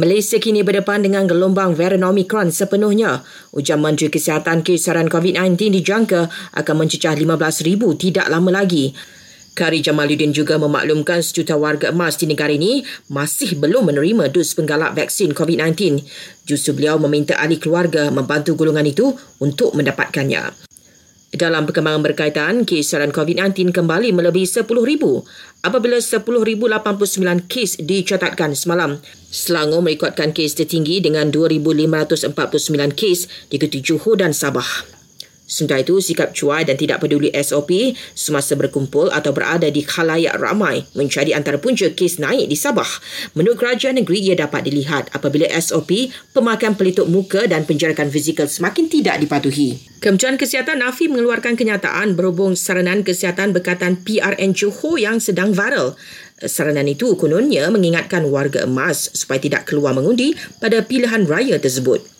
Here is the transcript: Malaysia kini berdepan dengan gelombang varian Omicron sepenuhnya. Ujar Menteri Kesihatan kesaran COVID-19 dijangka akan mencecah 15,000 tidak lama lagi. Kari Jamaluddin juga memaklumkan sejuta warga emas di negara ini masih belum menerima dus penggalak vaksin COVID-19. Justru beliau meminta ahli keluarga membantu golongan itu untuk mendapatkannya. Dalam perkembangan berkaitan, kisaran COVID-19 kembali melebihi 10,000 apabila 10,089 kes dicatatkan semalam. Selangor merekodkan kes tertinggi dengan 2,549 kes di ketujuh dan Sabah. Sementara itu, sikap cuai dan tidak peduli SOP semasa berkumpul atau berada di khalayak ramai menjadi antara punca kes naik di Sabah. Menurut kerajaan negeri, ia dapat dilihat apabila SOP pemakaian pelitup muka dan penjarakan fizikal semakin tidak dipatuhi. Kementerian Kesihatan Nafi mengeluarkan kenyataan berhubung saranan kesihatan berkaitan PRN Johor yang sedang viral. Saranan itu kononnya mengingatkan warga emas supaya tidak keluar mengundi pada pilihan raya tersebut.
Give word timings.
Malaysia 0.00 0.40
kini 0.40 0.64
berdepan 0.64 1.04
dengan 1.04 1.28
gelombang 1.28 1.76
varian 1.76 2.08
Omicron 2.08 2.48
sepenuhnya. 2.48 3.20
Ujar 3.52 3.76
Menteri 3.76 4.08
Kesihatan 4.08 4.64
kesaran 4.64 5.12
COVID-19 5.12 5.76
dijangka 5.76 6.32
akan 6.56 6.74
mencecah 6.80 7.12
15,000 7.12 7.76
tidak 8.00 8.24
lama 8.32 8.48
lagi. 8.48 8.96
Kari 9.52 9.84
Jamaluddin 9.84 10.32
juga 10.32 10.56
memaklumkan 10.56 11.20
sejuta 11.20 11.60
warga 11.60 11.92
emas 11.92 12.16
di 12.16 12.24
negara 12.24 12.48
ini 12.48 12.80
masih 13.12 13.60
belum 13.60 13.92
menerima 13.92 14.32
dus 14.32 14.56
penggalak 14.56 14.96
vaksin 14.96 15.36
COVID-19. 15.36 16.00
Justru 16.48 16.80
beliau 16.80 16.96
meminta 16.96 17.36
ahli 17.36 17.60
keluarga 17.60 18.08
membantu 18.08 18.56
golongan 18.56 18.88
itu 18.88 19.12
untuk 19.36 19.76
mendapatkannya. 19.76 20.69
Dalam 21.30 21.62
perkembangan 21.62 22.02
berkaitan, 22.02 22.66
kisaran 22.66 23.14
COVID-19 23.14 23.70
kembali 23.70 24.10
melebihi 24.10 24.50
10,000 24.50 24.66
apabila 25.62 26.02
10,089 26.02 27.46
kes 27.46 27.78
dicatatkan 27.78 28.58
semalam. 28.58 28.98
Selangor 29.30 29.78
merekodkan 29.86 30.34
kes 30.34 30.58
tertinggi 30.58 30.98
dengan 30.98 31.30
2,549 31.30 32.34
kes 32.98 33.30
di 33.46 33.56
ketujuh 33.62 34.02
dan 34.18 34.34
Sabah. 34.34 34.99
Sementara 35.50 35.82
itu, 35.82 35.98
sikap 35.98 36.30
cuai 36.30 36.62
dan 36.62 36.78
tidak 36.78 37.02
peduli 37.02 37.34
SOP 37.34 37.98
semasa 38.14 38.54
berkumpul 38.54 39.10
atau 39.10 39.34
berada 39.34 39.66
di 39.66 39.82
khalayak 39.82 40.38
ramai 40.38 40.86
menjadi 40.94 41.34
antara 41.34 41.58
punca 41.58 41.90
kes 41.90 42.22
naik 42.22 42.46
di 42.46 42.54
Sabah. 42.54 42.86
Menurut 43.34 43.58
kerajaan 43.58 43.98
negeri, 43.98 44.30
ia 44.30 44.38
dapat 44.38 44.70
dilihat 44.70 45.10
apabila 45.10 45.50
SOP 45.58 46.14
pemakaian 46.30 46.78
pelitup 46.78 47.10
muka 47.10 47.50
dan 47.50 47.66
penjarakan 47.66 48.14
fizikal 48.14 48.46
semakin 48.46 48.86
tidak 48.86 49.18
dipatuhi. 49.18 49.82
Kementerian 49.98 50.38
Kesihatan 50.38 50.80
Nafi 50.80 51.10
mengeluarkan 51.10 51.58
kenyataan 51.58 52.14
berhubung 52.14 52.54
saranan 52.54 53.02
kesihatan 53.02 53.50
berkaitan 53.50 54.00
PRN 54.00 54.56
Johor 54.56 54.96
yang 54.96 55.18
sedang 55.18 55.52
viral. 55.52 55.98
Saranan 56.40 56.88
itu 56.88 57.20
kononnya 57.20 57.68
mengingatkan 57.68 58.24
warga 58.32 58.64
emas 58.64 59.12
supaya 59.12 59.36
tidak 59.36 59.68
keluar 59.68 59.92
mengundi 59.92 60.32
pada 60.56 60.80
pilihan 60.80 61.28
raya 61.28 61.60
tersebut. 61.60 62.00